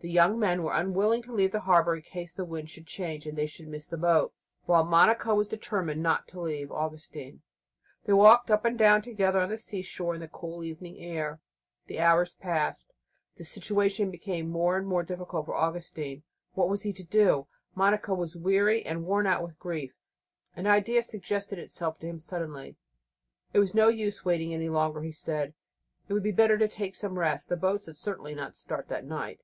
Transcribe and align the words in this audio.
The 0.00 0.08
young 0.08 0.38
men 0.38 0.62
were 0.62 0.72
unwilling 0.76 1.22
to 1.24 1.32
leave 1.34 1.50
the 1.50 1.58
harbour 1.62 1.96
in 1.96 2.02
case 2.02 2.32
the 2.32 2.44
wind 2.44 2.70
should 2.70 2.86
change 2.86 3.26
and 3.26 3.36
they 3.36 3.48
should 3.48 3.66
miss 3.66 3.84
the 3.88 3.98
boat, 3.98 4.32
while 4.64 4.84
Monica 4.84 5.34
was 5.34 5.48
determined 5.48 6.00
not 6.04 6.28
to 6.28 6.40
leave 6.40 6.70
Augustine. 6.70 7.42
They 8.04 8.12
walked 8.12 8.48
up 8.48 8.64
and 8.64 8.78
down 8.78 9.02
together 9.02 9.40
on 9.40 9.48
the 9.48 9.58
seashore 9.58 10.14
in 10.14 10.20
the 10.20 10.28
cool 10.28 10.62
evening 10.62 11.00
air. 11.00 11.40
The 11.88 11.98
hours 11.98 12.34
passed, 12.34 12.86
and 12.90 13.38
the 13.40 13.44
situation 13.44 14.12
became 14.12 14.48
more 14.48 14.76
and 14.76 14.86
more 14.86 15.02
difficult 15.02 15.46
for 15.46 15.56
Augustine. 15.56 16.22
What 16.54 16.68
was 16.68 16.82
he 16.82 16.92
to 16.92 17.02
do? 17.04 17.48
Monica 17.74 18.14
was 18.14 18.36
weary 18.36 18.86
and 18.86 19.04
worn 19.04 19.26
out 19.26 19.42
with 19.42 19.58
grief. 19.58 19.96
An 20.54 20.68
idea 20.68 21.02
suggested 21.02 21.58
itself 21.58 21.98
to 21.98 22.06
him 22.06 22.20
suddenly. 22.20 22.76
It 23.52 23.58
was 23.58 23.74
no 23.74 23.88
use 23.88 24.24
waiting 24.24 24.54
any 24.54 24.68
longer, 24.68 25.02
he 25.02 25.10
said, 25.10 25.54
it 26.06 26.12
would 26.12 26.22
be 26.22 26.30
better 26.30 26.56
to 26.56 26.68
take 26.68 26.94
some 26.94 27.18
rest; 27.18 27.48
the 27.48 27.56
boat 27.56 27.84
would 27.86 27.96
certainly 27.96 28.36
not 28.36 28.54
start 28.54 28.86
that 28.90 29.04
night. 29.04 29.40